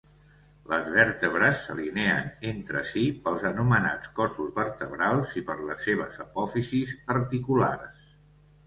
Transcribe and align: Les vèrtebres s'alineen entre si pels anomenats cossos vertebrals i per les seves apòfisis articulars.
Les 0.69 0.87
vèrtebres 0.93 1.59
s'alineen 1.65 2.31
entre 2.53 2.83
si 2.93 3.03
pels 3.27 3.45
anomenats 3.51 4.13
cossos 4.21 4.51
vertebrals 4.57 5.37
i 5.43 5.45
per 5.53 5.61
les 5.69 5.87
seves 5.91 6.21
apòfisis 6.29 6.99
articulars. 7.21 8.13